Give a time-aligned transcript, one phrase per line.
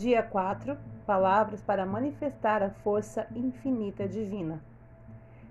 [0.00, 4.64] Dia 4 Palavras para manifestar a força infinita divina.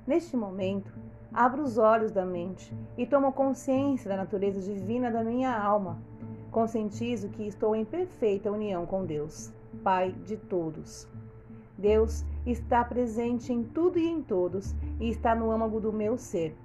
[0.08, 0.92] Neste momento,
[1.32, 6.00] abro os olhos da mente e tomo consciência da natureza divina da minha alma.
[6.50, 9.54] Conscientizo que estou em perfeita união com Deus,
[9.84, 11.08] Pai de todos.
[11.78, 16.58] Deus está presente em tudo e em todos e está no âmago do meu ser.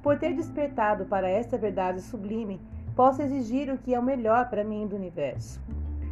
[0.00, 2.60] Por ter despertado para esta verdade sublime,
[2.94, 5.60] posso exigir o que é o melhor para mim do universo.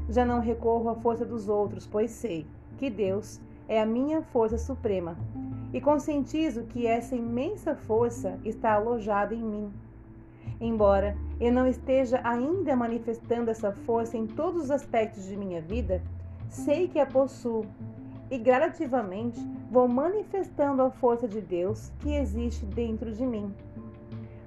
[0.08, 2.46] Já não recorro à força dos outros, pois sei
[2.78, 5.16] que Deus é a minha força suprema
[5.72, 9.72] e conscientizo que essa imensa força está alojada em mim.
[10.60, 16.02] Embora eu não esteja ainda manifestando essa força em todos os aspectos de minha vida,
[16.48, 17.66] sei que a possuo
[18.30, 19.38] e gradativamente
[19.70, 23.54] vou manifestando a força de Deus que existe dentro de mim.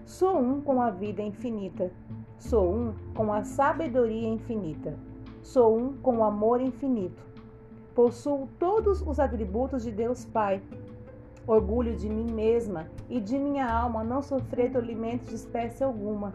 [0.05, 1.91] Sou um com a vida infinita,
[2.37, 4.97] sou um com a sabedoria infinita.
[5.43, 7.23] Sou um com o amor infinito.
[7.95, 10.61] Possuo todos os atributos de Deus Pai.
[11.47, 16.33] Orgulho de mim mesma e de minha alma não sofrer tolimento de espécie alguma.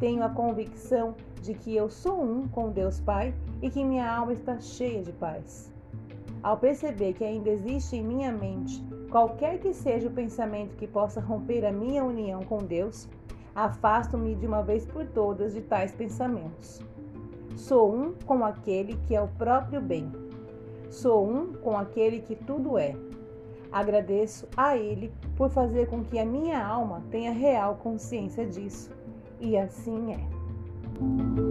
[0.00, 4.32] Tenho a convicção de que eu sou um com Deus Pai e que minha alma
[4.32, 5.72] está cheia de paz.
[6.42, 11.20] Ao perceber que ainda existe em minha mente qualquer que seja o pensamento que possa
[11.20, 13.08] romper a minha união com Deus,
[13.54, 16.80] afasto-me de uma vez por todas de tais pensamentos.
[17.58, 20.08] Sou um com aquele que é o próprio bem.
[20.88, 22.94] Sou um com aquele que tudo é.
[23.72, 28.92] Agradeço a Ele por fazer com que a minha alma tenha real consciência disso.
[29.40, 31.47] E assim é.